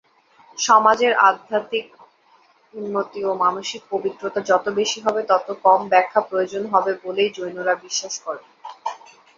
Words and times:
সমাজের 0.57 1.13
আধ্যাত্মিক 1.29 1.87
উন্নতি 2.73 3.19
ও 3.23 3.41
মানসিক 3.43 3.81
পবিত্রতা 3.91 4.39
যত 4.49 4.65
বেশি 4.79 4.99
হবে, 5.05 5.21
তত 5.29 5.47
কম 5.65 5.79
ব্যাখ্যা 5.89 6.21
প্রয়োজন 6.21 6.63
হবে 6.73 6.91
বলেই 7.03 7.29
জৈনরা 7.37 7.73
বিশ্বাস 7.85 8.13
করেন। 8.25 8.47